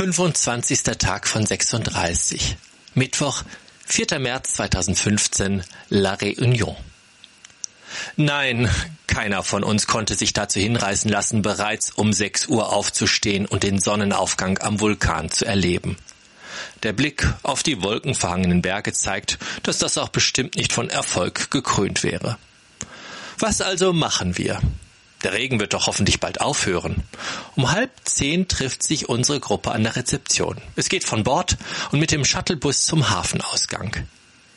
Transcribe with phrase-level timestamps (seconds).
[0.00, 0.82] 25.
[0.96, 2.56] Tag von 36.
[2.94, 3.42] Mittwoch,
[3.84, 4.18] 4.
[4.18, 6.74] März 2015, La Réunion.
[8.16, 8.70] Nein,
[9.06, 13.78] keiner von uns konnte sich dazu hinreißen lassen, bereits um 6 Uhr aufzustehen und den
[13.78, 15.98] Sonnenaufgang am Vulkan zu erleben.
[16.82, 22.04] Der Blick auf die wolkenverhangenen Berge zeigt, dass das auch bestimmt nicht von Erfolg gekrönt
[22.04, 22.38] wäre.
[23.38, 24.62] Was also machen wir?
[25.22, 27.02] Der Regen wird doch hoffentlich bald aufhören.
[27.54, 30.56] Um halb zehn trifft sich unsere Gruppe an der Rezeption.
[30.76, 31.58] Es geht von Bord
[31.92, 34.06] und mit dem Shuttlebus zum Hafenausgang.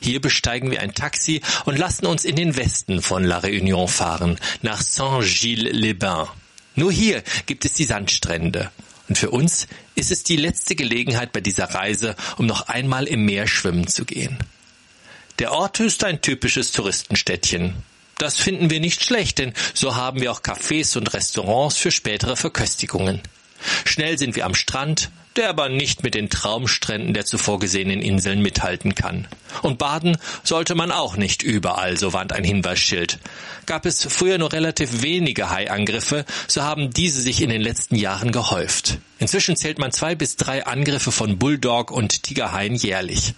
[0.00, 4.38] Hier besteigen wir ein Taxi und lassen uns in den Westen von La Réunion fahren,
[4.62, 6.28] nach Saint-Gilles-les-Bains.
[6.74, 8.70] Nur hier gibt es die Sandstrände.
[9.08, 13.24] Und für uns ist es die letzte Gelegenheit bei dieser Reise, um noch einmal im
[13.24, 14.38] Meer schwimmen zu gehen.
[15.38, 17.74] Der Ort ist ein typisches Touristenstädtchen.
[18.20, 22.36] Das finden wir nicht schlecht, denn so haben wir auch Cafés und Restaurants für spätere
[22.36, 23.22] Verköstigungen.
[23.86, 28.42] Schnell sind wir am Strand, der aber nicht mit den Traumstränden der zuvor gesehenen Inseln
[28.42, 29.26] mithalten kann.
[29.62, 33.18] Und baden sollte man auch nicht überall, so warnt ein Hinweisschild.
[33.64, 38.32] Gab es früher nur relativ wenige Haiangriffe, so haben diese sich in den letzten Jahren
[38.32, 38.98] gehäuft.
[39.18, 43.32] Inzwischen zählt man zwei bis drei Angriffe von Bulldog und Tigerhaien jährlich.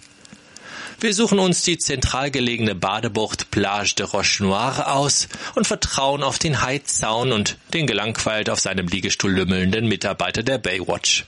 [1.03, 6.39] Wir suchen uns die zentral gelegene Badebucht Plage de Roche Noire aus und vertrauen auf
[6.39, 11.25] den Heizzaun und den gelangweilt auf seinem Liegestuhl lümmelnden Mitarbeiter der Baywatch.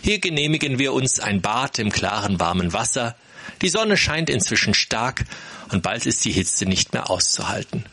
[0.00, 3.14] Hier genehmigen wir uns ein Bad im klaren warmen Wasser.
[3.60, 5.26] Die Sonne scheint inzwischen stark
[5.70, 7.84] und bald ist die Hitze nicht mehr auszuhalten.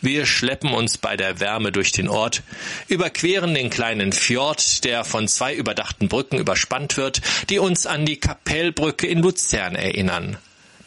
[0.00, 2.42] Wir schleppen uns bei der Wärme durch den Ort,
[2.88, 8.18] überqueren den kleinen Fjord, der von zwei überdachten Brücken überspannt wird, die uns an die
[8.18, 10.36] Kapellbrücke in Luzern erinnern.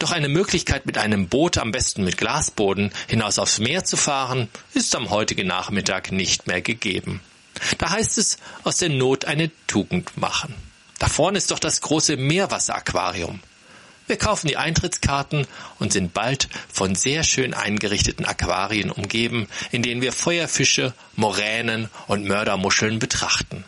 [0.01, 4.47] Doch eine Möglichkeit, mit einem Boot, am besten mit Glasboden, hinaus aufs Meer zu fahren,
[4.73, 7.21] ist am heutigen Nachmittag nicht mehr gegeben.
[7.77, 10.55] Da heißt es, aus der Not eine Tugend machen.
[10.97, 13.41] Da vorne ist doch das große Meerwasseraquarium.
[14.07, 15.45] Wir kaufen die Eintrittskarten
[15.77, 22.25] und sind bald von sehr schön eingerichteten Aquarien umgeben, in denen wir Feuerfische, Moränen und
[22.25, 23.65] Mördermuscheln betrachten.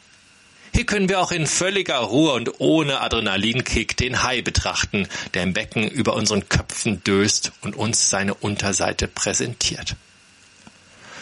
[0.76, 5.54] Hier können wir auch in völliger Ruhe und ohne Adrenalinkick den Hai betrachten, der im
[5.54, 9.96] Becken über unseren Köpfen döst und uns seine Unterseite präsentiert.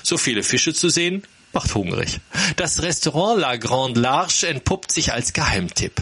[0.03, 2.19] So viele Fische zu sehen, macht hungrig.
[2.55, 6.01] Das Restaurant La Grande Larche entpuppt sich als Geheimtipp.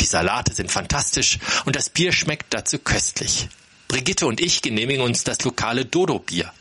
[0.00, 3.48] Die Salate sind fantastisch und das Bier schmeckt dazu köstlich.
[3.86, 6.52] Brigitte und ich genehmigen uns das lokale Dodo-Bier.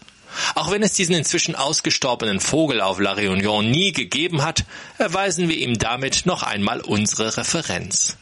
[0.55, 4.65] Auch wenn es diesen inzwischen ausgestorbenen Vogel auf La Réunion nie gegeben hat,
[4.97, 8.17] erweisen wir ihm damit noch einmal unsere Referenz.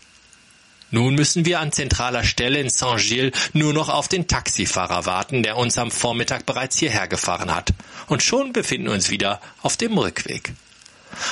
[0.90, 5.58] Nun müssen wir an zentraler Stelle in Saint-Gilles nur noch auf den Taxifahrer warten, der
[5.58, 7.74] uns am Vormittag bereits hierher gefahren hat.
[8.08, 10.54] Und schon befinden wir uns wieder auf dem Rückweg.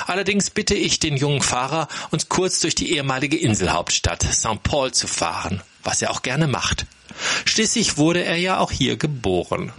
[0.08, 4.62] Allerdings bitte ich den jungen Fahrer, uns kurz durch die ehemalige Inselhauptstadt St.
[4.64, 6.86] Paul zu fahren, was er auch gerne macht.
[7.46, 9.72] Schließlich wurde er ja auch hier geboren.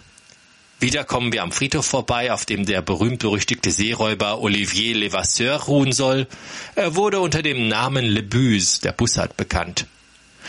[0.79, 6.27] Wieder kommen wir am Friedhof vorbei, auf dem der berühmt-berüchtigte Seeräuber Olivier Levasseur ruhen soll.
[6.75, 9.87] Er wurde unter dem Namen Le Buse, der Bussard, bekannt.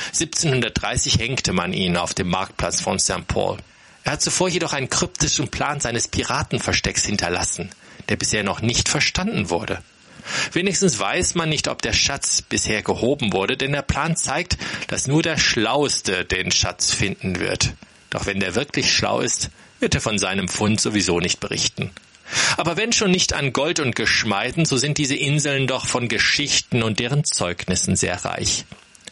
[0.07, 3.25] 1730 hängte man ihn auf dem Marktplatz von St.
[3.29, 3.57] Paul.
[4.03, 7.69] Er hat zuvor jedoch einen kryptischen Plan seines Piratenverstecks hinterlassen,
[8.09, 9.81] der bisher noch nicht verstanden wurde.
[10.51, 15.07] Wenigstens weiß man nicht, ob der Schatz bisher gehoben wurde, denn der Plan zeigt, dass
[15.07, 17.73] nur der Schlauste den Schatz finden wird.
[18.09, 21.91] Doch wenn der wirklich schlau ist, wird er von seinem Fund sowieso nicht berichten.
[22.57, 26.83] Aber wenn schon nicht an Gold und Geschmeiden, so sind diese Inseln doch von Geschichten
[26.83, 28.65] und deren Zeugnissen sehr reich.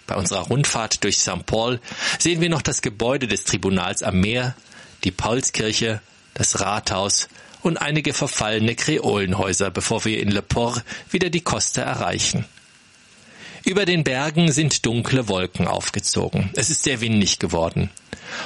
[0.07, 1.45] Bei unserer Rundfahrt durch St.
[1.45, 1.79] Paul
[2.19, 4.55] sehen wir noch das Gebäude des Tribunals am Meer,
[5.03, 6.01] die Paulskirche,
[6.33, 7.27] das Rathaus
[7.61, 12.45] und einige verfallene Kreolenhäuser, bevor wir in Le Port wieder die Koste erreichen.
[13.65, 16.51] Über den Bergen sind dunkle Wolken aufgezogen.
[16.53, 17.89] Es ist sehr windig geworden.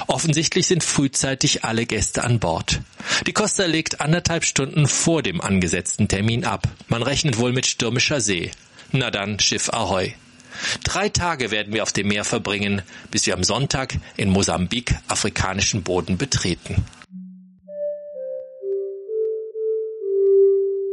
[0.06, 2.80] Offensichtlich sind frühzeitig alle Gäste an Bord.
[3.26, 6.66] Die Costa legt anderthalb Stunden vor dem angesetzten Termin ab.
[6.88, 8.50] Man rechnet wohl mit stürmischer See.
[8.92, 10.14] Na dann, Schiff Ahoi.
[10.84, 12.80] Drei Tage werden wir auf dem Meer verbringen,
[13.10, 16.82] bis wir am Sonntag in Mosambik afrikanischen Boden betreten.